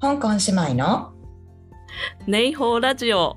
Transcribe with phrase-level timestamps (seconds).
[0.00, 1.12] 香港姉妹の
[2.28, 3.36] ネイホーラジオ、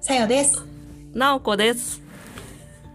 [0.00, 0.66] さよです。
[1.14, 2.02] なおこです。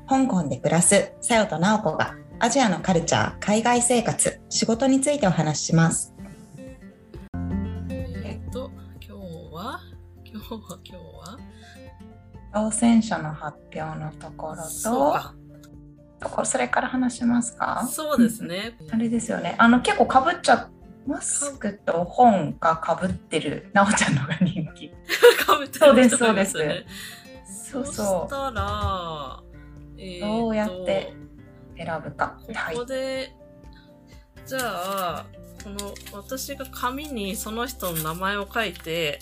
[0.09, 6.13] 香港で暮らすさよとなおこがアジアのカルチャー、海外生活、仕事についてお話しします。
[7.39, 9.79] えっと、今日は、
[10.25, 11.37] 今日は、今日は、
[12.53, 14.55] 当選者の発表のところ。
[16.19, 17.87] と、こそれから話しますか？
[17.89, 18.77] そうですね。
[18.91, 19.55] あれですよね。
[19.57, 20.69] あの結構かぶっちゃ
[21.05, 24.89] マスクと本がかぶってるなおちゃんのが人気。
[25.45, 26.53] かぶってそうでする人がいます。
[27.71, 29.43] そうそうそしたら、
[29.97, 31.13] えーとどうやって
[31.77, 32.37] 選ぶか。
[32.53, 32.85] はいここ。
[32.85, 33.35] で、
[34.45, 35.25] じゃあ、
[35.63, 39.19] この私が紙にその人の名前を書いて、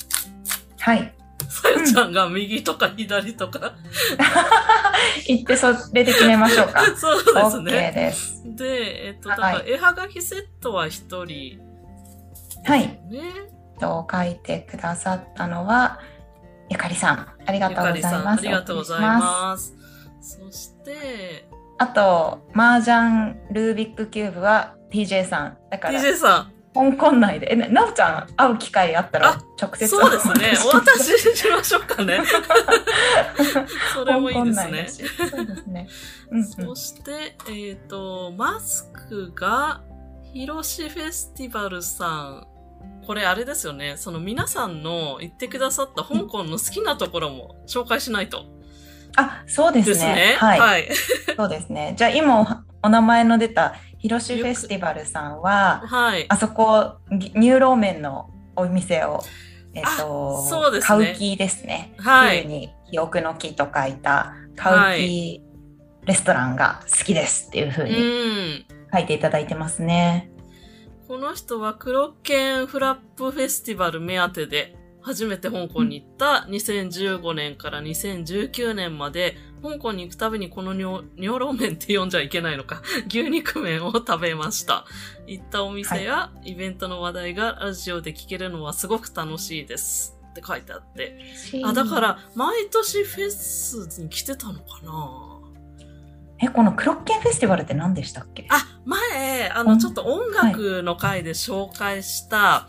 [0.80, 1.14] はい。
[1.50, 3.76] さよちゃんが右とか左とか、
[5.28, 6.84] 言ってそれで決めましょうか。
[6.98, 7.92] そうです OK ね。
[7.96, 8.42] です。
[8.46, 11.60] で、えっと、だからはい絵はがきセットは一人、
[12.64, 12.88] はい。
[13.10, 13.54] ね。
[13.80, 16.00] と書いてくださったのは
[16.70, 17.28] ゆかりさん。
[17.46, 18.40] ありがゆとうございます。
[18.40, 19.74] ありがとうございます。
[19.74, 19.80] ま
[20.22, 20.40] す。
[20.40, 21.48] そして、
[21.78, 25.58] あと、麻雀ルービックキューブは TJ さん。
[25.70, 30.54] だから、DJ さ香港内で、え、ななおちゃん会う機会あったら直接そうですね。
[30.66, 32.22] お お渡渡しししましょうかね。
[33.94, 35.88] それもいいですねそうですね。
[36.32, 39.82] うんうんそして、えっ、と、マスクが、
[40.34, 42.53] ヒロシフェスティバルさん。
[43.06, 43.96] これあれですよね。
[43.98, 48.46] その皆さんの言ってくださった香港の好きなところも紹介しないと。
[49.16, 49.94] あ、そうですね。
[49.94, 50.36] ですね。
[50.40, 50.90] はい、はい。
[51.36, 51.94] そうですね。
[51.98, 52.48] じゃあ今お
[52.88, 56.26] お名前の出たヒロシフェスティバルさんは、はい。
[56.30, 59.24] あそこ、ニニューローメンのお店を、
[59.74, 61.94] えっ、と、あそうですねカウキですね。
[61.98, 65.42] はい旧に記憶の木と書いたカウキ
[66.06, 68.66] レストランが好きですっていうふううにん。
[68.92, 70.33] 書いていただいてますね。
[71.14, 84.88] この人はクロッケンフラップフェスティバル目当てで初めて香港に行った2015年から2019年まで香港に行くたびにこの尿尿ローメンって呼んじゃいけないのか 牛肉麺を食べました。
[85.28, 91.16] 行ったお店やイベントの話題がラジオで聞けるのはすごく楽しいですって書いてあって。
[91.64, 95.33] あ、だか、ら毎年フェスに来てたのかな？
[96.44, 98.46] え、このクロッケンフェスティバルって何でしたっけ？
[98.50, 102.68] あ、前、あの、うんちょっと音楽の回で紹介した、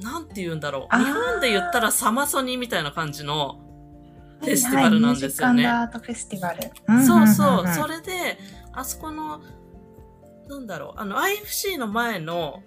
[0.00, 0.96] なんて言うんだろう。
[0.96, 3.60] 日本で言ったらサマソニみたいな感じの、
[4.40, 7.04] フェスティバルなんですよねはいはいフェスティバル。
[7.06, 8.38] そうそう、んんんんそれで、
[8.72, 9.40] あそこの、
[10.48, 12.62] なんだろう、あの、IFC の前の、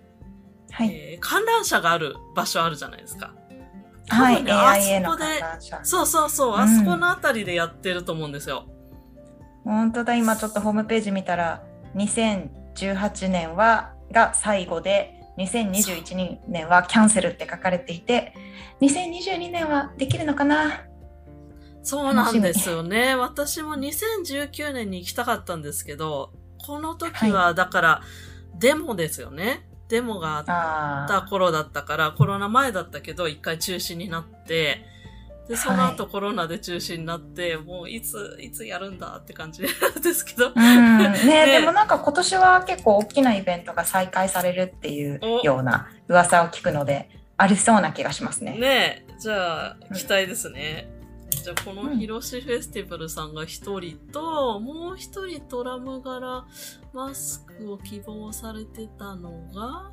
[0.71, 0.89] はい。
[0.93, 3.33] えー観覧車がある場所あるじゃないですか。
[4.09, 4.75] はい、あ
[5.05, 5.25] そこで。
[5.83, 8.65] そうそうそう、うんあそこのあたりでやってると思うんですよ。
[9.63, 11.63] 本当だ、今ちょっとホームページ見たら、
[11.95, 18.33] 2018年はが最後で、2021年はキャンセルって書かれていて、
[18.81, 20.85] 2022年はできるのかな？
[21.81, 23.15] そうなんですよね。
[23.15, 26.33] 私も2019年に行きたかったんですけど、
[26.65, 28.01] この時はだから、
[28.59, 29.65] デモですよね。
[29.87, 34.85] デモがあっあた頃だったから、コロナ前だったけど、一回中止になって、
[35.49, 39.63] で、その後コロナで中止になって、もういつ、いつやるんだって感じ
[40.03, 40.49] ですけど。
[40.49, 48.51] うんね ねでもなんか今年は結構大きなイベントが再開されるっていうおような噂を聞くので、ありそうな気がしますね。
[48.59, 50.87] ねえ、じゃあ、期待ですね。
[51.31, 56.45] じゃあ、こうんのヒロシフェスティバルさんが一人と、もう一人ドラム柄
[56.93, 59.89] マスクを希望されてたのが、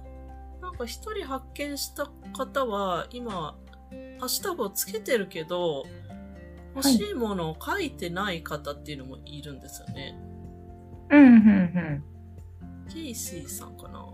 [0.61, 3.57] なんか一人発見した方は、今、
[4.19, 5.85] ハッシュタグをつけてるけど、
[6.75, 10.19] 欲しいものを書いてない方っていうのもいるんですよね。
[11.11, 11.33] うん、うん、う
[12.89, 12.93] ん。
[12.93, 14.05] ケイシーさんかな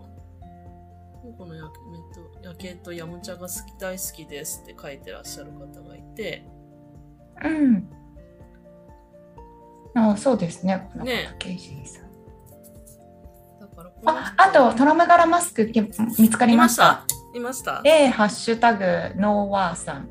[1.38, 1.74] この夜景
[2.14, 6.44] と夜景とヤムチャが好き大好きですって書いてらっしゃる方がいて、
[7.44, 7.88] うん。
[9.94, 10.88] あそうですね。
[10.92, 12.10] このねケイシーさん
[13.60, 15.82] だからあ、あと、トラム柄マスクけ
[16.18, 17.04] 見つかりました？
[17.34, 17.82] いました？
[17.82, 18.84] で、ハッシュタグ、
[19.20, 20.08] ノーワーさん。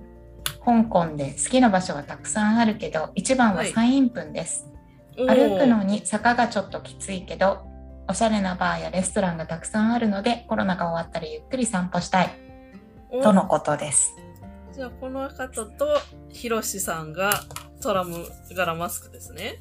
[0.63, 4.68] 香港で好きな場所はたくさんあるけど、一番はサインプンです。
[5.18, 7.65] おー歩くのに坂がちょっときついけど、
[8.07, 12.29] おしゃれなバーやレストランがたくさんあるので、コロナが終わったらゆっくり散歩したい。
[13.09, 14.15] おとのことです。
[14.73, 15.88] じゃあこの方と
[16.29, 17.31] ヒロシさんが
[17.81, 18.25] トラム
[18.56, 19.59] 柄マスクですね。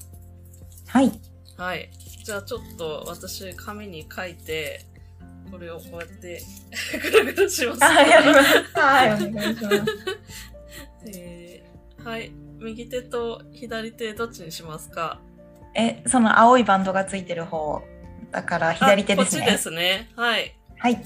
[0.86, 1.12] はい。
[1.56, 1.90] はい。
[2.24, 4.86] じゃあちょっと私紙に書いて、
[5.50, 6.42] これをこうやって
[7.02, 7.82] ぐるぐるします。
[7.82, 9.84] はい、お願いします。
[11.06, 12.32] えーはい。
[12.58, 15.20] 右手と左手どっちにしますか？
[15.74, 17.82] え、その青いバンドがついてる方、
[18.30, 19.42] だから左手ですね。
[19.42, 20.10] あこっちですね。
[20.16, 20.54] はい。
[20.78, 21.02] はい。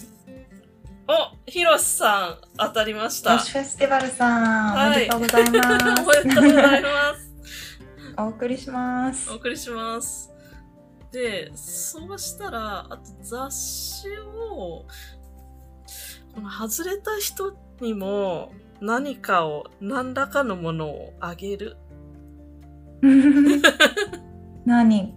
[1.07, 3.39] お、ひろしさん、当たりました。
[3.39, 6.01] フェスティバルさん、はいおめでとうございます。
[6.01, 7.31] おめでとうございます。
[8.17, 9.35] お送りしますお。
[9.35, 10.31] 送りします。
[11.15, 14.85] で、そうしたら、あと雑誌を、
[16.35, 18.51] この外れた人にも
[18.81, 21.77] 何かを、何らかのものをあげる。
[24.67, 25.17] 何？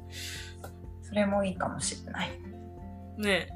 [1.02, 2.30] それもいいかもしれない。
[3.18, 3.48] ね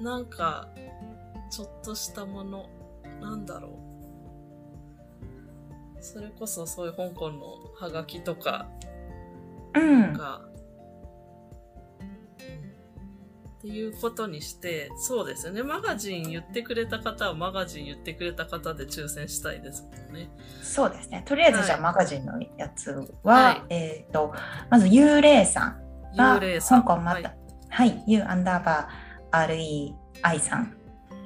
[0.00, 0.04] え。
[0.04, 0.68] なんか、
[1.50, 2.68] ちょっとしたもの、
[3.22, 3.72] なんだろう。
[6.02, 8.68] それこそそういう香港のハガキとか
[9.74, 10.12] うん。
[10.12, 10.57] が、うん
[13.58, 15.64] っていうことにして、そうですよね。
[15.64, 20.30] マガジン言ってくれた方はマガジン言ってくれた方で抽選したいですもんね。
[20.62, 21.24] そうですね。
[21.26, 22.90] とりあえずじゃあはいマガジンのやつ
[23.24, 24.32] は、はいえっ、と、
[24.70, 25.82] まず幽霊さん。
[26.16, 26.82] が幽霊さん。
[26.84, 27.34] 香港また、
[27.68, 29.46] はい、U アンダーバー
[30.22, 30.76] REI さん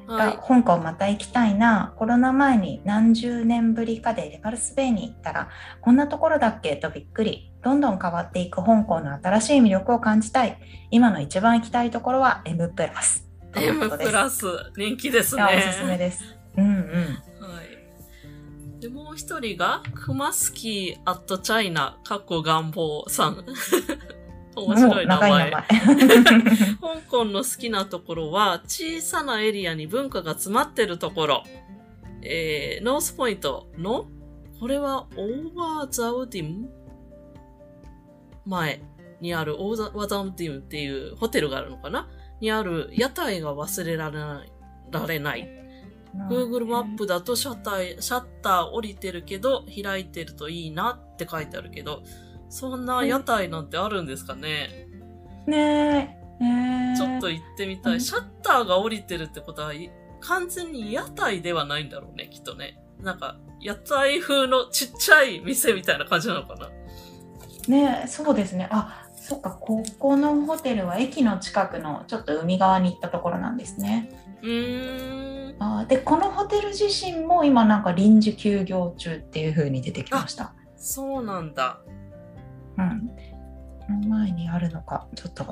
[0.06, 0.36] はい。
[0.36, 5.48] が、香港また行きたいな、コロナ前に何十年ぶりかでレパルスベイに行ったら、
[5.82, 6.76] こんなところだっけ？
[6.76, 7.51] とびっくり。
[7.62, 10.58] どんどん変わっていく香港の新しい魅力を感じたい。
[10.90, 13.28] 今の一番行きたいところは M プラス。
[13.54, 15.42] M プラス、人気ですいね。
[15.42, 16.36] やおすすめです。
[16.56, 16.72] うんうん。
[16.72, 18.80] はい。
[18.80, 23.44] で、もう一人が、クマスキーアットチャイナ、かっこ願望さん。
[24.56, 25.50] 面白い名前。
[25.50, 25.50] 名前。
[26.80, 31.44] 香港の好きなところは、小さなエリアに文化が詰まってるところ。
[32.22, 34.06] えー、ノースポイントの、
[34.58, 36.68] これはオーバーザウディム
[38.44, 38.82] 前
[39.20, 42.08] にあるオーバーザウディムっていうホテルがあるのかな？
[42.40, 44.52] にある屋台が忘れられない。
[44.90, 45.48] られない。
[46.28, 52.02] Google マップだとシャッター、シャッター降りてるけど、開いてるといいなって書いてあるけど、
[52.50, 54.88] そんな屋台なんてあるんですかね、
[55.46, 56.96] ねえ。
[56.96, 57.92] ちょっと行ってみたい。
[57.94, 59.90] うんシャッターが降りてるってことは、い
[60.20, 62.78] 完全に屋台ではないんだろうね、きっとね。
[63.00, 66.68] なんか、屋台風のちっちゃい店みたいな感じなのかな？
[67.68, 68.68] ねそうですね。
[68.70, 74.10] あ、そっか、ここのホテルは駅の近くのちょっと海側に行ったところなんですね。
[74.42, 75.62] うーん。
[75.62, 80.54] あで、このホテル自身も今なんか臨時休業中っていう風に出てきました。
[80.76, 81.80] そうなんだ。
[82.78, 83.08] うん。
[83.86, 85.44] この前にあるのか、ちょっと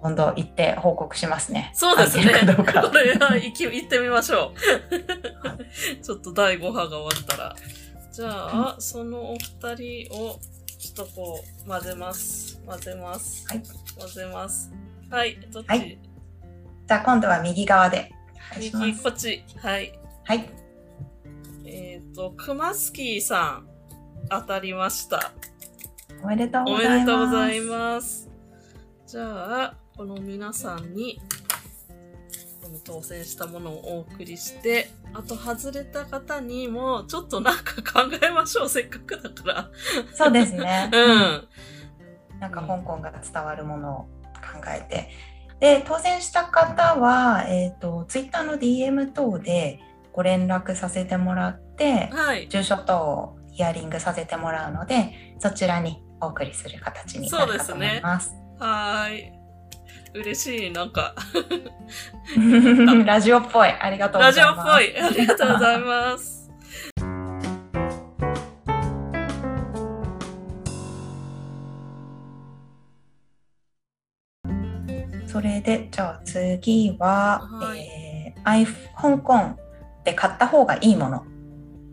[0.00, 1.70] 今度行って報告しますね。
[1.74, 2.32] そうですね。
[2.46, 4.52] どうかこれは行き、行ってみましょ
[4.90, 6.00] う。
[6.02, 7.54] ちょっと第5波が終わったら。
[8.10, 10.38] じゃあ、そのお二人を、
[10.80, 12.58] ちょっとこう、混ぜます。
[12.66, 13.46] 混ぜます。
[13.46, 13.62] はい
[13.98, 14.72] 混ぜます。
[15.10, 15.38] はい。
[15.52, 15.98] どっち、はい
[16.88, 18.10] じゃあ今度は右側で
[18.56, 19.02] 右、す。
[19.02, 19.44] こっち。
[19.58, 19.92] はい。
[20.24, 20.50] はい。
[21.66, 23.68] えっ、と、クマスキーさん、
[24.30, 25.32] 当たりました。
[26.24, 27.00] おめでとうおめございます。
[27.00, 28.30] でとうございます。
[29.06, 31.20] じゃあ、この皆さんに、
[32.62, 39.70] この当選したものをお送りして、あと外れた方にも、ちょっとなんか考えましょう、せっかくだから。
[40.14, 40.90] そうですね。
[40.92, 41.48] うん。
[42.38, 44.02] なんか香港が伝わるものを
[44.34, 45.10] 考えて。
[45.58, 49.80] で、当選した方は、えっ、と、ツイッターの DM 等で
[50.12, 52.48] ご連絡させてもらって、はい。
[52.48, 58.34] 住所等をヒアリングさせてもらうので、そちらにお送りする形になるかと思います。
[58.58, 59.39] はーい。
[60.12, 61.14] 嬉しい、なんか、
[63.06, 63.68] ラジオっぽい。
[63.68, 64.68] ありがとうごラジオざいます。
[64.68, 65.00] っぽい。
[65.00, 66.50] ありがとうございます。
[75.28, 79.56] それで、じゃあ次は、はいえー、アイフ香港
[80.02, 81.24] で買った方がいいもの。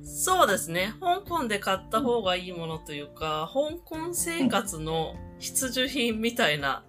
[0.04, 0.96] そうですね。
[1.00, 6.84] 香港で買った方がいいものというか、香港生活の必需品みたいな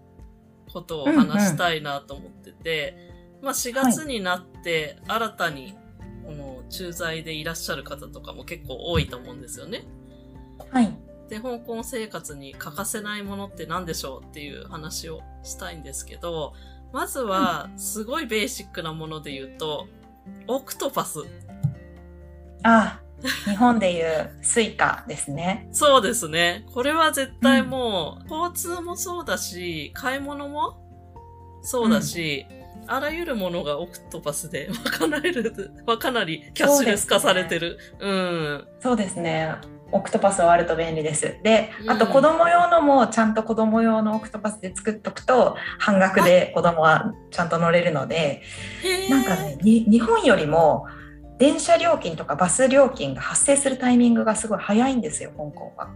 [0.72, 2.96] ことを話したいなと思ってて、
[3.42, 5.74] まあ4月になって新たに
[6.24, 9.84] この駐在でいらっしゃる方とかも結構多いと思うんですよね。
[10.70, 10.94] はい。
[11.28, 16.54] で、香港生活に欠かせないものって何でしょうっていう話をしたいんですけど、
[16.92, 19.86] まずはすごいベーシックなもので言うと、
[20.46, 21.20] Octopus。
[22.62, 23.00] あ、
[23.44, 25.68] 日本でいう Suica ですね。
[25.72, 26.64] そうですね。
[26.72, 30.78] これは絶対もう、交通もそうだし、買い物も
[31.62, 32.46] そうだし、
[32.86, 34.68] あらゆるものが Octopus で
[35.00, 37.78] 賄える、はかなりキャッシュレス化されてる。
[37.98, 38.68] うん。
[38.80, 39.54] そうですね。
[39.90, 41.38] Octopus はあると便利です。
[41.42, 48.42] で、うんあと子供用のもちゃんと子供用の Octopus で作っとくと半額で子供はちゃんと乗れるので、
[49.10, 50.86] なんかね、に日本よりも
[51.38, 55.88] 電車料金とかバス料金が発生するタイミングがすごい早いんですよ、香港は。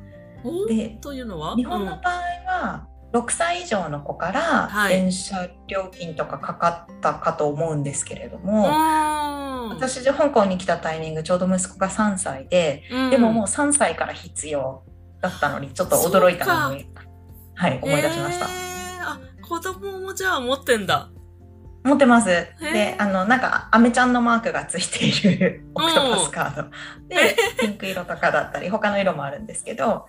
[0.45, 1.57] おでというのは？
[1.57, 9.69] 日本の場合は、6歳以上の子からはい電車料金とかかかったかと思うんですけれども、うん。
[9.71, 14.83] 私香港に来たタイミングちょうど息子が3歳で、うんでももう3歳から必要
[15.21, 16.87] だったのにちょっと驚いたのに、
[17.55, 18.47] はい、思い出しました。
[18.47, 18.53] えー
[19.03, 21.11] あ、子供もじゃあ持ってんだ。
[21.85, 22.29] 持ってます。
[22.29, 26.71] ーで、あの、なんか、アメちゃんのマークがついているオクトパスカード。
[27.09, 30.07] で、 ピンク色とかだったり、他の色もあるんですけど、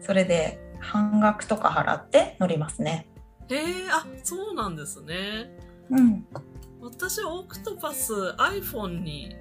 [0.00, 3.08] それで半額とか払って乗りますね。
[3.50, 5.50] へえあ、そうなんですね。
[5.90, 6.26] うん。
[6.80, 9.34] 私はオクトパス iPhone に、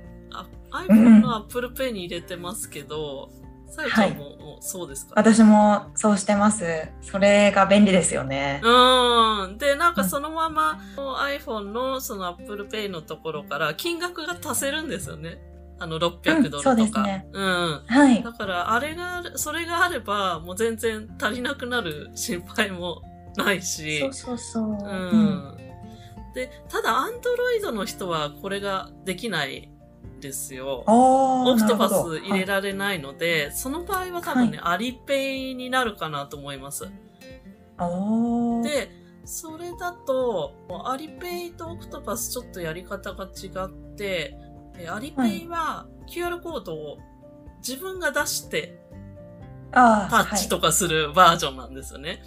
[0.71, 3.29] iPhone の Apple Pay に入れてますけど、
[3.75, 5.13] さゆちゃんも、そうですか？
[5.15, 6.63] 私もそうしてます。
[7.01, 8.62] それが便利ですよね。
[8.63, 9.58] うん。
[9.58, 15.39] で、なんかそのまま、iPhone のその Apple Pay のところから金額が足せるんですよね。
[15.80, 16.58] あの、600ドルとか。
[16.58, 17.84] うんそうですねうん。
[17.88, 18.24] はい。
[18.24, 23.01] だから、あれがそれがあれば、もう全然足りなくなる心配も
[23.36, 24.00] ないし。
[24.00, 24.63] そうそうそう。
[24.63, 24.77] ううん
[25.56, 25.58] ん。
[26.36, 29.70] で、ただ、アンドロイドの人はこれができない
[30.24, 30.84] ですよ。
[30.88, 36.86] オオクトパス入れられないので、その場合は多分ね、アリペイになるかなと思います。
[38.63, 38.89] で、
[39.25, 44.36] それだと、アリペイとオクトパスちょっとやり方が違って、
[44.80, 46.98] えアリペイは QR コードを
[47.60, 48.80] 自分が出して
[49.72, 52.10] タッチとかするバージョンなんですよね。
[52.10, 52.20] はい、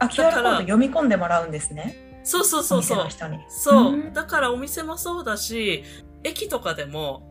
[0.00, 2.20] あ、QR コード読み込んでもらうんですね。
[2.24, 3.06] そうそうそうそう。
[3.48, 3.96] そう。
[3.96, 5.84] んだからお店もそうだし、
[6.24, 7.30] 駅とかでも、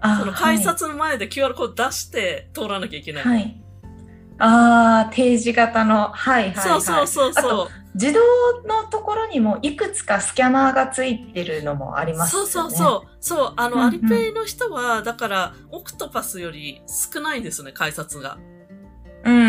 [0.00, 3.24] あその改札の前で QR コード出して通らなきゃいけない。
[3.24, 3.36] はい。
[3.36, 3.62] はい。
[4.38, 6.10] ああ、定時型の。
[6.10, 6.54] はいはい、はい。
[6.54, 7.68] そうそうそうあそう。
[7.94, 8.20] 自動
[8.68, 12.50] のところにもいくつかスキャナーがついてるのもありますよね。
[12.50, 13.16] そうそうそう。
[13.20, 18.38] そう、あの、うんうんアリペイの人は、だから、オクトパスより少ないんですね、改札が。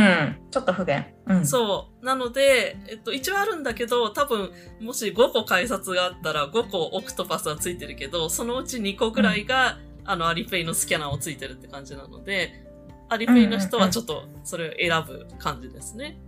[0.10, 0.13] う。
[0.13, 0.51] うん。
[0.51, 1.06] ちょっと不便。
[1.28, 1.46] うん。
[1.46, 2.06] そう。
[2.06, 4.51] なので、えっと、一応あるんだけど、多分、
[4.82, 12.66] もし5個改札があったら、5個オクトパスはついてるけど、そのうち2個ぐらいが、あの、アリペイのスキャナーをついてるって感じなので、
[13.10, 16.20] アリペイの人はちょっと、それを選ぶ感じですね。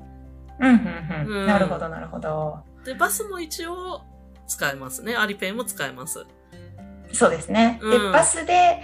[0.60, 1.42] うんうんうん。
[1.42, 2.60] うんなるほどなるほど。
[2.86, 4.02] で、バスも一応、
[4.52, 5.16] 使えますね。
[5.16, 6.26] アリペイも使えます。
[7.14, 7.80] そうですね。
[7.82, 8.82] で、うんバスで、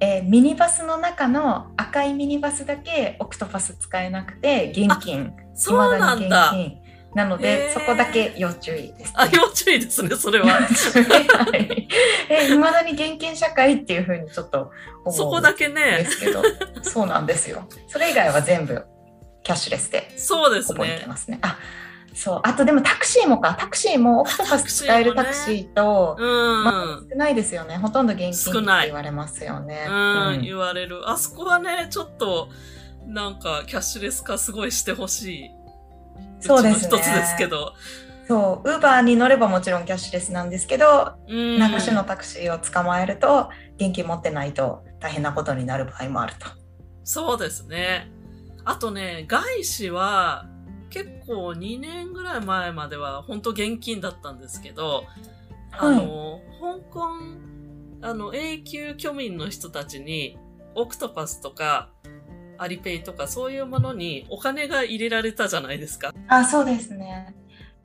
[0.00, 5.32] えーミニバスの中の赤いミニバスだけオクトパス使えなくて、現金。
[5.54, 6.56] そうなん未だだ。
[6.56, 6.88] に現金。
[7.14, 10.46] なのへで、ーそこだけ要注意です、あ、要注意ですね、それは。
[10.46, 10.60] は
[11.56, 11.88] い。
[12.28, 14.70] え、未だに現金社会っていうふうにちょっと
[15.04, 16.42] 思そうこだけでね、すけど、
[16.82, 17.66] そうなんですよ。
[17.88, 18.84] それ以外は全部
[19.42, 21.06] キャッシュレスでそうですね覚えて。
[21.06, 21.38] ますね。
[21.40, 21.58] あ、
[22.18, 22.40] そう。
[22.42, 23.54] あとでもタクシーもか。
[23.54, 26.64] タクシーもオクトパス使えるタクシーと、うん。
[26.64, 27.76] まあ少ないですよね。
[27.76, 29.86] ほとんど現金って少ない言われますよね。
[29.88, 29.92] う
[30.38, 31.08] ん、言われる。
[31.08, 32.48] あそこはね、ちょっと、
[33.06, 35.50] なんか、キャッシュレス化すごいしてほしい。
[36.40, 37.74] そうですね一つですけど。
[38.26, 41.56] そう、ウーバーに乗ればもちろんキャッシュレスなんですけど、うん。
[41.56, 46.48] 流しのタクシーを捕まえると、現金持ってないと大変なことになる場合もあると。
[47.04, 48.10] そうですね。
[48.64, 50.46] あとね、外資は、
[50.90, 55.04] 結構2年ぐらい前までは本当現金だったんですけど、
[55.72, 55.96] あはい。
[56.06, 57.02] の、香港、
[58.02, 60.38] あの、永久居民の人たちに、
[60.74, 61.90] オクトパスとか、
[62.58, 66.12] アリペイとかそういうものにお金が入れられたじゃないですか。
[66.26, 67.34] あ、そうですね。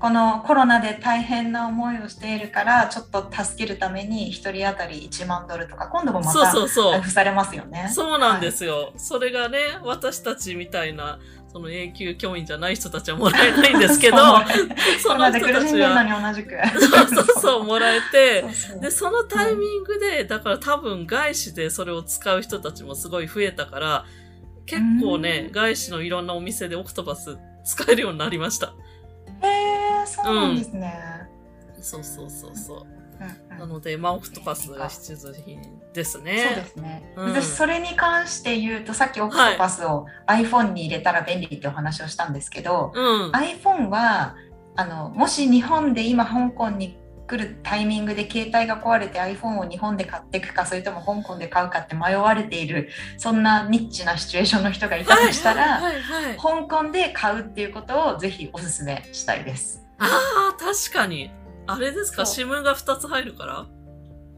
[0.03, 7.01] このコロナで大変な思いをしているから、ちょっと助けるために1人当たり1万ドルとか、今度もまそうた配。
[7.01, 7.89] 布されますよね。
[7.89, 8.91] そうなんですよ。
[8.97, 11.19] それがね、私たちみたいな、
[11.53, 14.17] その永久教員じゃない人たちはもらえないんですけど、
[15.01, 15.93] その人たちは。
[16.77, 18.43] そうそうそう、もらえて
[18.81, 24.05] で、そのタイミングで、だから多分外資でそれを使う人たちもすごい増えたから、
[24.65, 28.73] 結構ねう、ん外資のいろんなお店でオクトパス使えるようになりました。
[29.43, 30.93] へえ、そうなんですね。
[31.81, 32.77] そうそうそうそう。
[32.77, 33.03] うんうん
[33.59, 35.61] なので、まあ、オクトパスが必需品
[35.93, 36.33] ですそうね。
[36.55, 37.13] ですね。
[37.15, 43.31] うん私、それに関して言うと、さっきオクトパスを iPhone に入れたら便利ってお話をしたんですけど、うん。
[43.31, 44.35] iPhone は
[44.75, 46.97] あのもし日本で今香港に
[47.33, 56.37] 来るタイミングで携帯が壊れて iPhone を日本で買っていくかそれとも香港で買うかって迷われているそんなニッチなシチュエーションの人がいたとしたら、はいはいはい。
[56.37, 59.83] 香港で買うっていうことをぜひおすすめしたいです。
[59.97, 60.05] あ
[60.53, 61.31] あ、確かに。
[61.65, 63.65] あれですか、SIM が2つ入るから？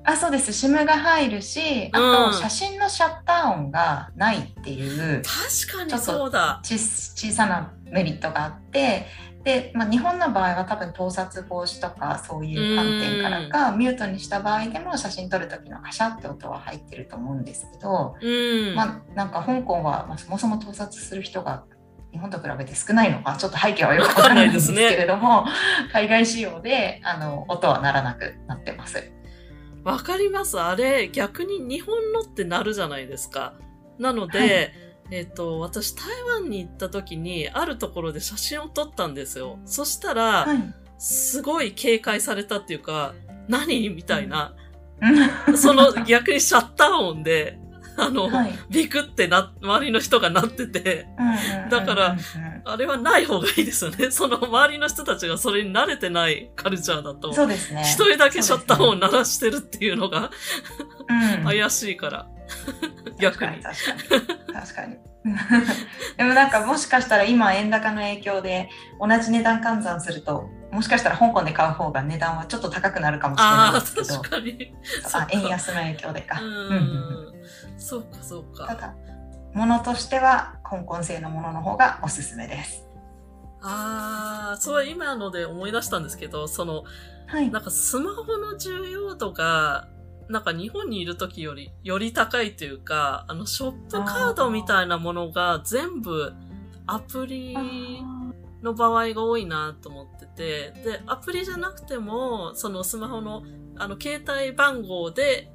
[0.08, 6.60] あそうです SIM が入るしあうんと写真のシャッター音がないっていう確かにそうだ。
[6.64, 9.08] ち小さなメリットがあって
[9.46, 18.76] で、まあ、日本の場合は多分盗撮防止とかそういう観点からかミュートにした場合でも写真撮る時のカシャって音は入ってると思うんですけど、うん。
[18.76, 21.64] まあ、なんか香港は、まあ、そもそも盗撮する人が
[22.12, 25.46] 日本と比べて少ないのかちょっと背景はよくわからないんですけれども、
[25.94, 29.12] 海外仕様であの音は鳴らなくなってます。
[29.84, 30.60] わかります。
[30.60, 33.54] あれ、逆に日本のってなるじゃないですか。
[34.00, 39.60] なので、はいえっ、と、私台湾に行った時に、あるところで写真を撮ったんですよ。
[39.66, 40.74] そしたら、はい。
[40.98, 43.14] すごい警戒されたっていうか、
[43.48, 44.54] 何みたいな。
[45.48, 47.60] うんその逆にシャッター音で、
[47.98, 48.54] あの、はい。
[48.70, 51.08] ビクってな、周りの人がなってて、
[51.70, 52.18] だから
[52.64, 54.12] あれはない方がいいですよね。
[54.12, 57.34] その周りの人たちがそれに慣れてないカルチャーだと。
[57.34, 57.82] そうですね。
[57.82, 60.32] 一人だけシャッター音を鳴らしてるっていうのが
[61.10, 62.28] うん怪しいから。
[63.20, 63.64] 確かに。
[63.64, 64.98] 確かに確かに。
[66.18, 74.08] でもなんかもしかしたら今円高の影響で同じ値段換算するともしかしたら香港で買う方が値段はちょっと高くなるかもしれないですけど。
[74.08, 74.76] 確かに。
[75.08, 76.62] そうあ円安の影響でか、ううんうん。
[76.62, 76.72] う
[77.32, 77.80] んん。
[77.80, 78.68] そうか、そうか。
[78.68, 78.94] ただ
[79.54, 82.84] 物としては香港製のものの方がおすすめです。
[83.62, 86.84] ああ、そう、今ので思い出したんですけど、その、
[87.26, 87.50] はい。
[87.50, 89.88] なんかスマホの重要度が、
[90.30, 96.34] なんか日本にいる時より、より高いというか、あの、ショップカードみたいなものが全部
[96.88, 97.56] アプリ
[98.64, 103.44] の場合が多いなと思ってて、で、アプリじゃなくても、そのスマホの、
[103.78, 105.52] あの、携帯番号で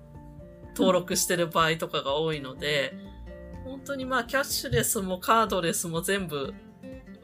[0.77, 2.95] 登録してる場合とかが多いので、
[3.65, 6.55] 本当にまあ、キャッシュレスもカードレスも全部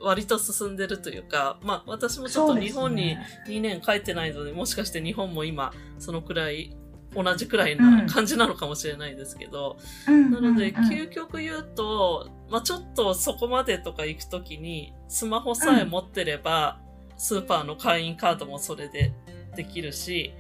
[0.01, 3.17] 割と進んでるというか、まあ、私もちょっと日本に
[3.49, 6.77] 2年帰ってないので、もしかして日本も今、そのくらい、
[7.15, 16.81] 同じくらいな感じなのかもしれないですけど、なので、究極言うと、まあちょっとそこまでとか行くときに、スマホさえ持ってれば、
[17.17, 19.13] スーパーの会員カードもそれで
[19.57, 20.35] できるし、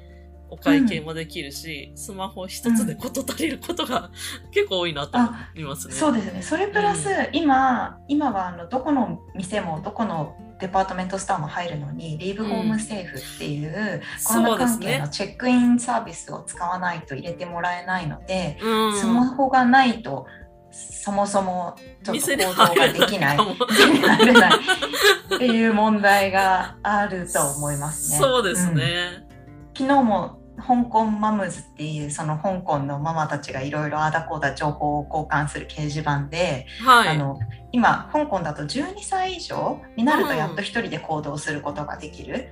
[0.49, 4.11] お会計もできるし、スマホ一つで事足りることが
[4.53, 5.95] 結構多いなと思いますね。
[5.95, 6.43] そうですね。
[6.43, 20.27] それプラス、今今はあのどこの店もどこのデパートメントストアも入るのにリーブホームセーフっていう、コロナ関係のチェックインサービスを使わないと入れてもらえないので、うん、スマホがないと
[20.71, 23.39] そもそもちょっと行動ができない。
[24.25, 24.51] れない
[25.37, 28.19] っていう問題があると思いますね。
[28.19, 28.83] そうですね。
[29.79, 37.39] うん、昨日も香港マムズっていうその香港のママたちがいろいろあだこうだ情報を交換する掲示板で、はい、あの
[37.73, 42.49] 今香港だと12歳以上になるとやっと一人で行動することができる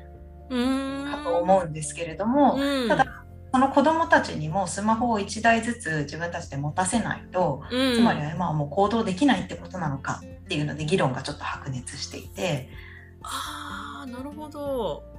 [0.48, 12.68] かと思うんですけれども、うん、ただその子どもたちにもスマホを1台ずつ自分たちで持たせないと、うん、つまりは今はもう行動できないってことなのかっていうので議論がちょっと白熱していて。
[13.22, 15.13] ああなるほど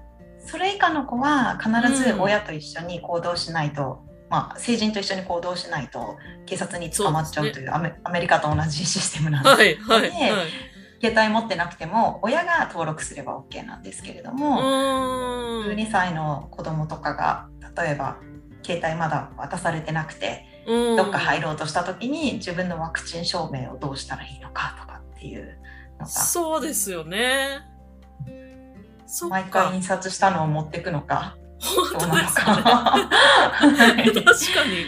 [0.46, 10.12] それ以下の子は必ず親と一緒に行動しないと、うん、まあ、成人と一緒に行動しないと警察に捕まっちゃうというアメ,、アメリカと同じシステムなんで、はいはいはい、
[11.02, 14.62] 携帯持ってなくても親が登録すれば OK なんですけれども
[15.66, 18.18] 12歳の子供とかが例えば
[18.64, 25.60] 携帯まだ渡されてなくてどっか入ろうとした時に自分のワクチン証明をどうしたらいいのかとかっていう
[26.00, 26.08] のが。
[26.08, 27.62] そうですよね
[29.30, 31.38] 毎回印刷したのを持っていくのか。
[31.60, 32.46] 本当ですね
[34.24, 34.86] 確かに。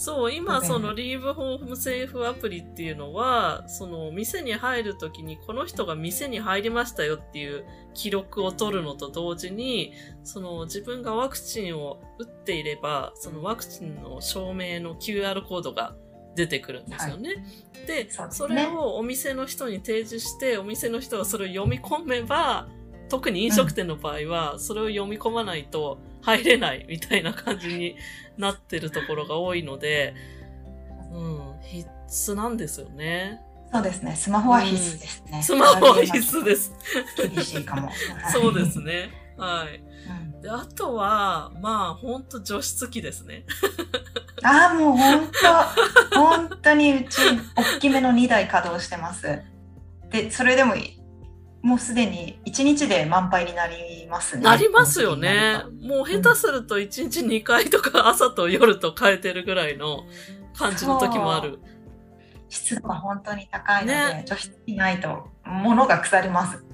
[0.00, 9.92] そう今そのリーブホームセーフアプリっていうのはその店に入るときにこの人が店に入りましたよっていう記録を取るのと同時に
[10.24, 15.94] その自分がワクチンを打っていればそのワクチンの証明の QR コードが
[16.34, 17.28] 出てくるんですよね。
[17.28, 17.34] は
[17.82, 22.68] い、でそ、ね、それをお店の人に提示してお店の人がそれを読み込めば
[23.10, 27.96] 特に飲食店の場合はそれを読み込まないと入れないみたいな感じに
[28.38, 30.14] なってるところが多いので、
[31.12, 33.40] うん、必須なんですよね。
[33.72, 34.16] そうですね。
[34.16, 35.30] スマホは必須ですね。
[35.34, 36.72] うん、スマホは必須です。
[37.16, 37.90] 厳しいかも。
[38.32, 39.10] そうですね。
[39.36, 39.82] はい。
[40.08, 43.44] うん、であとは、まあ、ほんと除湿機ですね。
[44.42, 45.28] ああ、もう本
[46.12, 47.20] 当本当にうち、
[47.56, 49.42] 大きめの2台稼働してます。
[50.10, 50.74] で、それでも
[51.62, 54.42] もうすでに1日で満杯になりますね。
[54.42, 55.62] なりますよね。
[55.82, 60.04] もう下手すると1日2回とか朝と夜と変えてるぐらいの
[60.56, 61.58] 感じの時もある。
[62.48, 66.64] 湿度が本当に高いので、ね、除湿機ないと物が腐ります。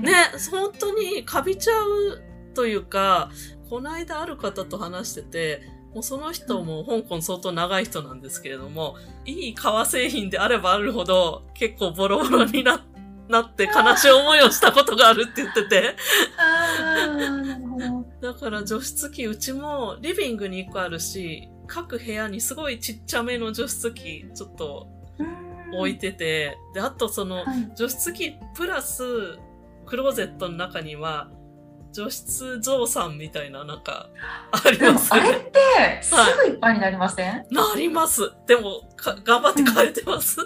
[0.00, 0.12] ね、
[0.50, 2.22] 本当にカビちゃう
[2.54, 3.30] というか、
[3.70, 5.62] この間ある方と話してて、
[5.94, 12.97] もうその人も香港相当長い人なんですけれども、いい革製品であればあるほど結構ボロボロになって、
[13.28, 15.96] なって悲しい思いをしたことがあるって言ってて。
[18.20, 24.88] だから除湿機、うちもリビングに1個あるし、各部屋にすごいちっちゃめの除湿機、ちょっと
[25.72, 27.72] 置いてて、で、あとその、はい。
[27.76, 29.38] 除湿機プラス、
[29.86, 31.30] クローゼットの中には、
[31.92, 34.08] 除湿増産みたいな、なんか、
[34.52, 35.28] ありますよね。
[35.28, 38.32] あれってすぐいっぱいになりません、なります。
[38.46, 40.40] でも、か頑張って変えてます。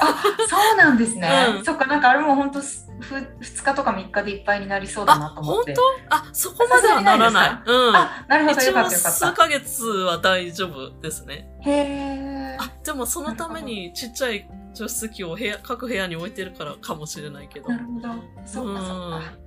[0.00, 5.74] あそうなんですね、うんそっかなんかあれも本当ふ2日とか3日でいっぱいになりそうだなと思って
[6.08, 7.50] あ、そこまではならない。
[7.50, 7.96] さうん。
[7.96, 11.48] あなるほど一よかっ応たよかった数ヶ月は大丈夫ですね。
[11.62, 17.78] へえあ、でもそのためにちっちゃい除湿機を部屋、各部屋に置いてるからかもしれないけどな。
[17.78, 18.08] るほど
[18.44, 19.45] そうかそうか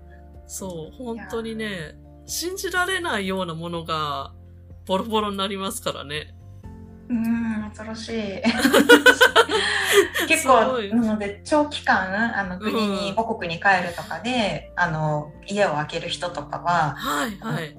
[0.50, 4.34] そう、本当にね、信じられないようなものが
[4.88, 6.34] ボロボロになりますからね。
[7.08, 8.42] うーん恐ろしい
[10.28, 17.76] 結構なので長期間あの国に、うん母国に帰るとかであの家を空ける人とかははい、はい。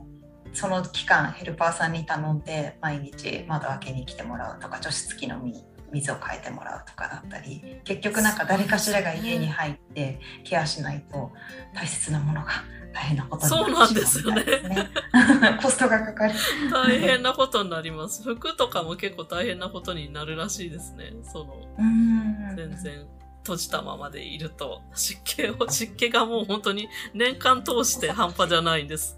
[0.53, 11.31] その期間ヘルパーさんに頼んで毎日窓開けに来てもらうとか除湿機のみ水を変えてもらうとかだったり結局なんか誰かしらが家に入ってケアしないと
[11.74, 12.48] 大切なものが
[12.92, 14.90] 大変なことになってしまうみたいですね。
[15.62, 16.35] コストがかかる。
[16.72, 18.22] 大変なことになります。
[18.22, 21.12] 服とかも結構大変なことになるらしいですね。
[21.22, 23.07] その、うーん全然
[23.42, 29.16] 閉じたままでいると、 湿気を、湿気がもう本当に年間通して半端じゃないんです。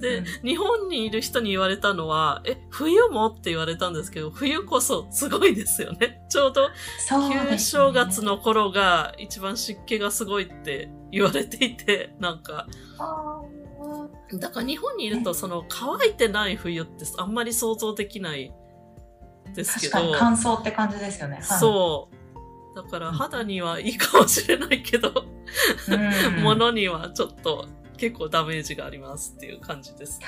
[0.00, 6.22] で日本にいる人に言われたのは、え、冬もって言われたんですけど、冬こそすごいですよね。
[6.28, 6.70] ちょうど
[7.50, 12.66] 旧正月の頃が一番湿気がすごいって言われていて、なんか、
[14.32, 18.52] だから日本にいるとその乾いてない冬ってあんまり想像できない
[19.54, 21.36] ですけど、確かに乾燥って感じですよね。
[21.36, 21.44] はい。
[21.44, 22.14] そう。
[22.74, 25.12] だから肌にはいいかもしれないけど、
[25.88, 26.42] うん。
[26.42, 30.20] 物にはちょっと結構ダメージがありますっていう感じです。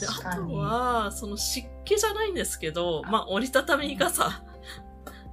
[0.00, 4.42] であと確かに、は、その湿気じゃないんですけど、まあ折りたたみ傘は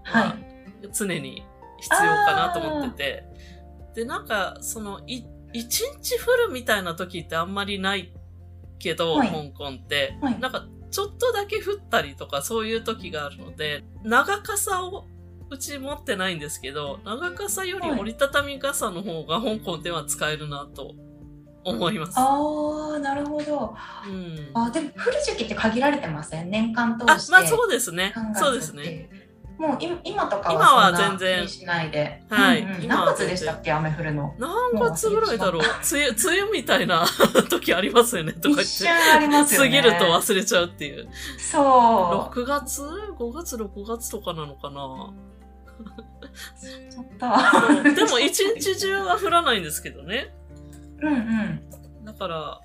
[0.04, 0.36] は
[0.94, 1.44] 常に
[1.80, 3.24] 必要かなと思ってて、
[3.96, 8.14] で、なんか、その、い、一日降るみたいな時ってあんまりない
[8.80, 9.30] けど、はい。
[9.30, 10.40] 香港って、はい。
[10.40, 15.06] なんか、ちょっとだけ降ったりとかそういう時があるので、長傘を
[15.52, 20.94] うち持ってないんですけど、長傘よりはい折りたたみ傘の方が香港では使えるなと
[21.66, 22.14] 思います。
[22.18, 23.76] ああ、なるほど。
[24.08, 24.50] うん。
[24.54, 26.50] あでも降る時期って限られてません？
[26.50, 27.32] 年間通あ、して。
[27.34, 28.34] まあそうですね3。
[28.34, 29.10] 月そうですね。
[29.60, 32.24] もう今今とか今は全然しないで。
[32.30, 33.72] はいうんうん何月でしたっけ？
[33.74, 34.34] 雨降るの。
[34.40, 35.62] 何月ぐらいだろう？
[35.62, 37.06] 梅雨、梅雨みたいな
[37.50, 38.62] 時ありますよね、とか。
[38.62, 39.70] 一瞬ありますよね。
[39.70, 41.10] 過ぎると忘れちゃうっていう。
[41.38, 42.40] そう。
[42.40, 45.14] 6月 ?5 月、6月とかなのかな？
[46.92, 47.84] ちょっと。
[47.84, 50.34] そうでも一日中は降らないんですけどね。
[51.02, 51.18] うんう
[52.02, 52.06] ん。
[52.06, 52.62] だから、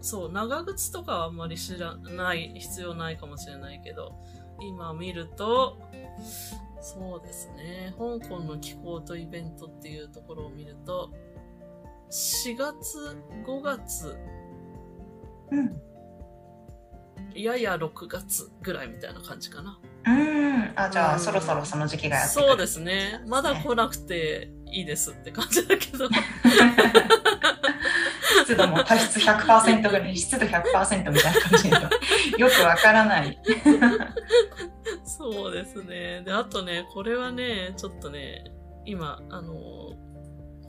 [0.00, 4.14] そう、長靴とかはあんまり知らない、必要ないかもしれないけど、
[4.60, 5.78] 今見ると、
[6.80, 11.10] そうですね、香港の気候とイベントっていうところを見ると、
[12.10, 14.16] 4月、5月、
[15.52, 15.82] うん。
[17.34, 19.78] やや6月ぐらいみたいな感じかな。
[20.04, 20.72] うん。
[20.76, 22.46] あ、じゃあ、うんそろそろその時期がやってくる。
[22.48, 23.20] そうですね。
[23.26, 26.08] まだ来なくていいですって感じだけど。
[28.44, 31.76] 湿度も多湿100%ぐらい、湿度100%みたいな感じで、
[32.38, 33.38] よくわからない。
[35.04, 36.22] そうですね。
[36.24, 38.44] で、あとね、これはね、ちょっとね、
[38.84, 39.96] 今、あの、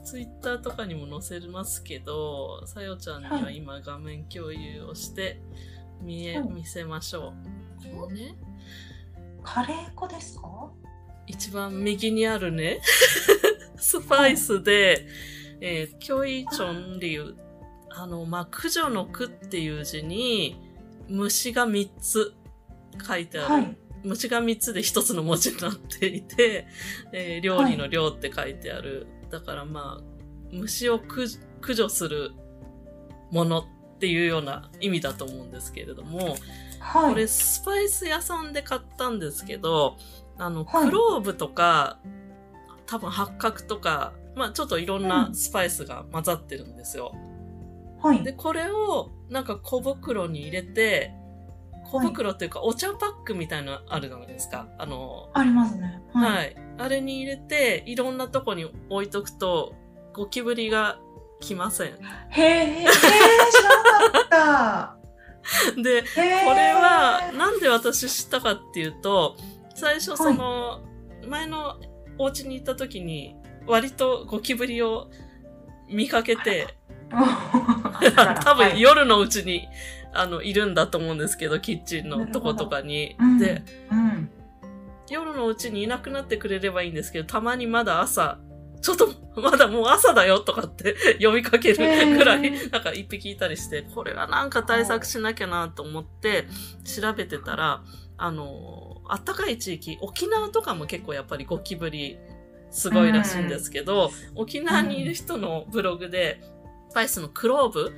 [0.04, 5.40] ツイッターとかにも載せますけど、さよちゃんには今画面共有をして、
[6.02, 7.32] 見え、はい見せましょ
[7.82, 7.94] う。
[7.96, 8.36] このね、
[9.44, 10.70] カレー粉ですか？
[11.26, 12.80] 一番右にあるね、
[13.76, 15.06] スパイスで、
[15.60, 17.36] えー、キョイチョンリュウ。
[17.96, 20.56] あの、まあ、駆除の句っていう字に、
[21.08, 22.34] 虫が3つ
[23.06, 23.54] 書いてある。
[23.54, 23.76] はい。
[24.02, 26.66] 虫が3つで1つの文字になっていて、
[27.12, 29.06] えー料理の量って書いてある。
[29.30, 30.04] だからまあ、
[30.50, 31.28] 虫を駆
[31.60, 32.32] 駆除する
[33.30, 33.64] ものっ
[33.98, 36.36] ていうような意味だと思うんですけれども、
[36.84, 37.12] はい。
[37.14, 39.96] これスパイス屋さんで買ったんですけど、
[40.36, 41.98] あの、はいクローブとか、
[42.86, 47.14] 多分八角とか、まあちょっといろんなスパイスが混ざってるんですよ。
[48.02, 48.22] はい。
[48.22, 51.12] で、これをなんか小袋に入れて、
[51.86, 54.68] 小袋っていうかお茶パックみたいなのあるじゃないですか。
[54.78, 56.02] あの、ありますね。
[56.12, 56.56] はいい。
[56.76, 59.74] あれに入れて、いろんなとこに置いとくと、
[60.12, 60.98] ゴキブリが
[61.40, 61.88] 来ません。
[61.88, 61.92] へ
[62.42, 65.03] え、へえ、知らなかっで、た。
[65.76, 66.02] へえ。
[66.44, 69.36] これは、なんで私知ったかっていうと、
[69.74, 70.80] 最初その、
[71.26, 71.78] 前の
[72.18, 75.10] お家に行った時に、割とゴキブリを
[75.88, 76.74] 見かけて、
[77.10, 79.68] 多分はい夜のうちに、
[80.12, 83.16] あの、いるんだと思うんですけど、キッチンのとことかに。
[83.18, 84.30] うんで、うん。
[85.10, 88.38] 夜のうちにいなくなってくれればいいんですけど、たまにまだ朝、
[88.84, 89.08] ちょっと、
[89.40, 91.76] まだもう朝だよとかって 呼びかける
[92.18, 96.46] くらい、なんか一匹いたりして、これはなんか対策しなきゃなと思って
[96.84, 97.82] 調べてたら、
[98.18, 102.18] あの、あったかい地域、沖縄とかも結構やっぱりゴキブリ
[102.70, 106.42] すごいらしいんですけど、沖縄にいる人のブログで、
[106.90, 107.94] スパイスのクローブ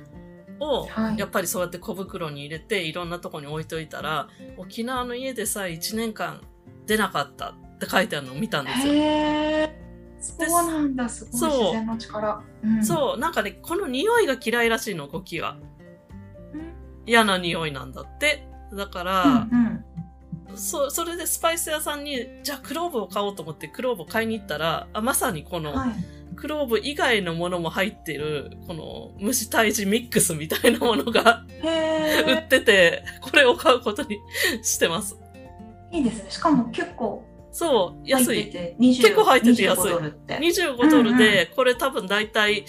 [0.61, 1.19] をはい。
[1.19, 6.39] やっぱりそうやって小袋に入れていろんなとこに置いといたら、沖縄の家でさえ1年間
[6.85, 9.86] 出なかったって書いてあるのを見たんですよ。
[10.19, 12.41] そうなんだ、すごい自然の力。
[12.63, 15.57] うんそう、なんかね、この匂いが嫌いらしいの、ゴキは。
[16.53, 16.73] うん
[17.05, 18.47] 嫌な匂いなんだって。
[18.73, 19.35] だから、うんう
[19.69, 19.83] ん
[20.55, 25.89] そ、それでスパイス屋さんに、じゃあクローブを買おうと思ってクローブを買いに行ったら、あまさにこのはい。
[26.35, 32.47] クローブ以外のものも入ってる、この虫退治ミックスみたいなものがへ 売っえ。
[32.47, 34.19] てて、これを買うことに
[34.61, 35.17] してます。
[35.91, 36.29] いいですね。
[36.29, 37.23] しかも結構
[37.57, 38.41] そう、入安い。
[38.41, 40.37] ってて、20結構入ってて安い25ドルって。
[40.37, 42.65] 25ドルで、これ多分大体、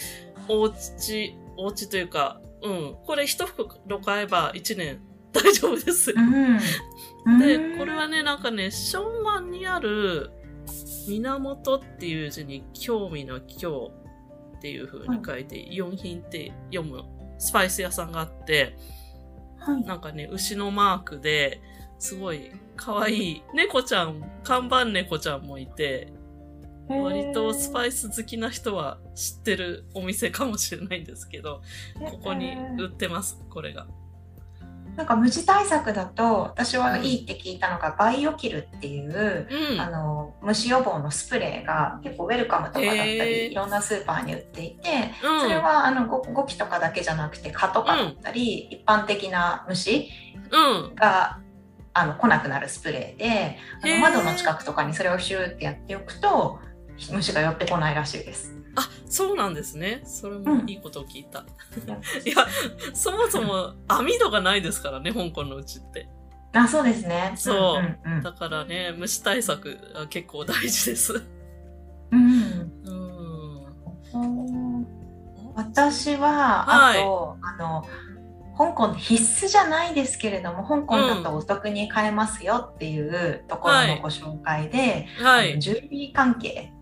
[0.48, 6.14] おうち、おうちというか、うん、これ一袋買えば1年大丈夫です。
[6.16, 6.58] うん。
[7.38, 10.30] でう、んこれはね、なんかね、ションワンにある、
[11.06, 13.90] 源っていう字に興味の今日
[14.56, 17.04] っていう風に書いて、四品って読む
[17.38, 18.74] スパイス屋さんがあって、
[19.58, 19.84] はい。
[19.84, 21.60] なんかね、牛のマークで、
[21.98, 26.12] すごい可愛い猫ちゃん、看板猫ちゃんもいて、
[26.88, 31.60] 割とスパイス好きな人は知ってるお店かもしれないんですけど、
[31.98, 33.86] ここに売ってます、これが。
[34.96, 39.80] なんか虫対策だと私はいいって聞いたのがバイオキルっていう、うん。
[39.80, 50.10] あの虫予防のスプレーが結構ウェルカムとかだったりいろんなスーパーに売っていてうん、それはあのゴゴキとかだけじゃなくて蚊とかだったり、一般的な虫
[50.50, 50.94] うん。
[50.96, 51.38] が
[51.94, 56.60] あの来なくなるスプレーであの窓の近くとかにそれをシューってやっておくと
[57.12, 58.54] 虫が寄ってこないらしいです。
[58.76, 60.02] あ、そうなんですね。
[60.04, 61.40] それもいいことを聞いた。
[61.40, 61.42] い
[61.86, 62.46] や いや、
[62.94, 66.08] そもそも網戸がないですからね、香港のうちって。
[66.52, 67.32] あそうですね。
[67.36, 71.22] そうんうんだからね、虫対策は結構大事です。
[72.10, 73.08] うんうん。
[74.14, 74.26] う
[74.84, 74.86] ん
[75.54, 77.84] 私は、はいあとあの
[78.58, 85.52] 香港必須じゃないですけれども香港だとお得に買えますよっていうところのご紹介で、はい。
[85.52, 85.60] あの。
[85.60, 86.72] ジュエリー関係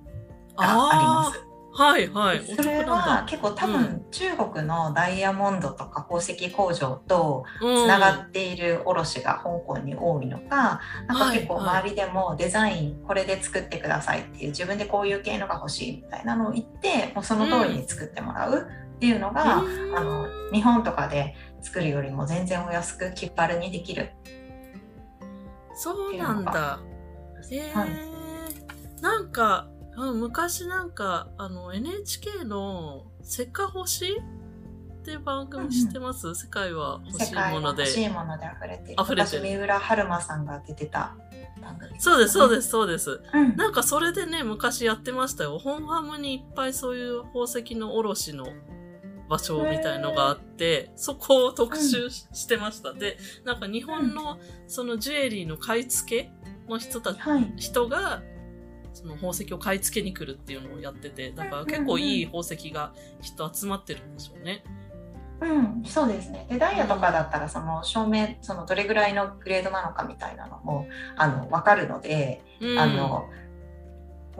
[0.56, 1.46] があります。
[1.78, 2.40] はい、はい。
[2.42, 7.84] それは結構多分、中国のダイヤモンドとか宝石工場とうん。
[7.84, 11.66] つながっている卸が香港に多いのか、なんか結構はい。
[11.66, 11.80] はい。
[11.80, 19.94] 周りでもデザインこれで作ってくださいっていう自分でこういう系のが欲しいみたいなのを言ってもうその通りに作ってもらうっていうのが、うん。
[19.94, 21.34] あの日本とかで
[21.66, 24.12] 作るよりも全然お安く気軽にできる。
[25.74, 26.80] そうなんだ。
[27.50, 27.90] へえ、はい
[29.02, 37.92] なんか、あ昔なんか、あの、NHK のせっか星って番組知ってます、世界は欲し世いもので欲。
[37.92, 38.96] しいもので溢れてる。
[38.98, 41.14] 溢れてる私三浦春馬さんが出てた
[41.60, 42.00] 番組。
[42.00, 42.54] そうです、そうす。
[42.56, 43.20] です、そうです。
[43.34, 45.58] うん、なんかそれでね、昔やってましたよ。
[45.58, 48.46] 本ハムにいっぱいそういう宝石の卸の
[49.28, 52.92] 場所みたいのがあって、そこを特集ししてました。
[52.92, 56.30] で、なんか日本のそのジュエリーの買い付け
[56.68, 57.52] の人たち、はい。
[57.56, 58.22] 人が、
[58.92, 64.64] その宝石を買い付けに来るっていうのをやってて、だから結構いい宝石がきっと集まってるんでしょうね。
[65.40, 66.46] うん、そうですね。
[66.48, 70.86] で、ダイヤとかだったら、その証明、そのどれぐらいのグレードなのかみたいなのも、
[71.16, 73.28] あの、わかるので、うん、あの、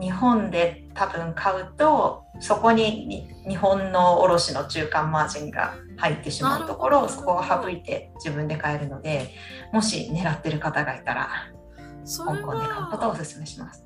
[0.01, 9.31] 日本で多分買うと、そこにに日本の卸の中間マージンが入ってしまうところを、そこを省いて自分で買えるので、
[9.73, 11.29] もし狙ってる方がいたら、
[12.05, 13.85] 香港で買うことをおめします。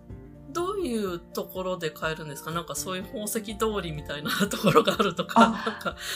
[0.52, 2.50] どういうところで買えるんですか？
[2.50, 5.54] なんかそういう宝石通りみたいなところがあるとか、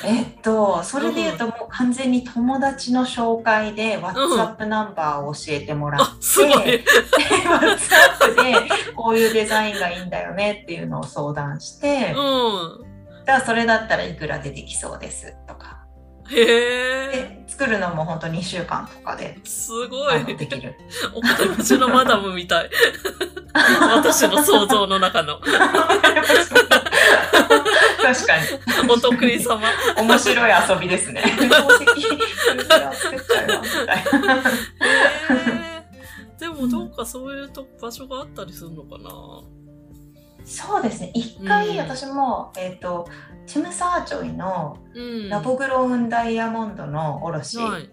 [0.05, 6.65] えっと、それで言うと、もう完全に友達の紹介で、WhatsApp ナンバーを教えてもらって、あ、すごい。
[6.65, 6.85] で
[7.47, 8.74] WhatsApp で
[9.05, 12.21] こういうデザインがいいんだよねっていうのを相談して、う
[12.81, 12.85] ん。
[13.27, 15.85] じゃあそれだったらいくらでできそうですとか。
[16.31, 20.25] へえ、で、作るのも本当2週間とかですごい。
[20.25, 20.75] できる。
[21.13, 22.71] お金持ちのマダムみたい。
[23.95, 25.47] 私の想像の中の確
[28.27, 28.91] かに。
[28.91, 29.61] お得意様。
[29.99, 31.21] 面白い遊びですね。
[31.51, 32.01] 宝石、作
[33.17, 34.03] っちゃうよ、みたい
[35.69, 35.74] な。
[36.39, 39.11] でもどうかそういうと場所があったりするのかな
[40.45, 41.11] そうですね。
[41.15, 43.09] 一回うん私も、えっ、と、
[43.47, 45.29] チムサーチョイのうん。
[45.31, 47.91] ラボグロウンダイヤモンドの卸はい。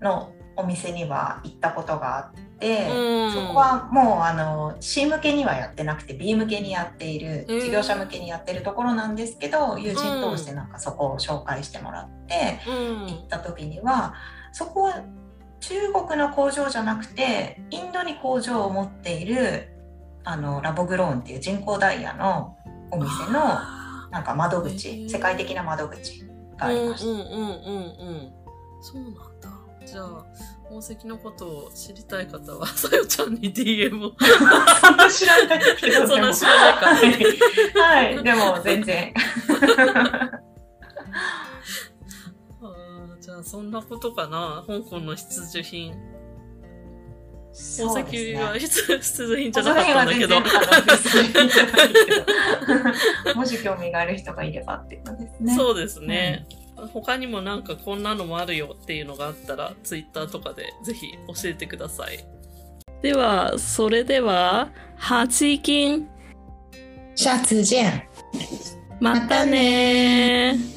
[0.00, 10.00] のお店には行ったことがあって、て、うんそこはもうあの C 向けにはやってなくて B 向けにやっている事業者向けにやってるところなんですけど、友人
[10.30, 14.14] 通してなんかそこを紹介してもらってうん行った時には
[14.52, 15.04] そこは
[15.66, 19.70] 中国の工場じゃなくてインドに工場を持っている
[20.22, 22.58] あのラボグローンっていう人工ダイヤの
[22.90, 25.08] お店のあなんか窓へ口ー。
[25.08, 26.20] 世界的な窓口
[26.58, 27.10] がーありました。
[27.10, 27.46] うんうんうんうんう
[28.12, 28.32] ん。
[28.82, 29.50] そうなんだ。
[29.86, 30.26] じゃあ
[30.64, 34.12] 宝石のことを知りたい方は さよちゃんに DM を。
[34.80, 36.86] そんな知らないけどそんな知らないか
[37.80, 39.14] はい、 はい、でも全然。
[43.44, 44.64] そんなことかな？
[44.66, 45.92] 香港の必需品。
[45.92, 46.04] 宝
[47.52, 48.30] そうですね。
[48.30, 50.40] 石は必必需品じゃなかったんだけど。
[50.40, 53.34] 辺は全然あの必須じゃないけど。
[53.38, 55.54] もし興味がある人がいればっていうのですね。
[55.54, 56.46] そうですね、
[56.92, 62.24] 他にもなんかこんなのもあるよっていうのがあったらツイッターとかでぜひ教えてください。
[63.02, 66.08] ではそれでは8金
[67.14, 68.02] シャツジェン。
[69.00, 70.73] またねー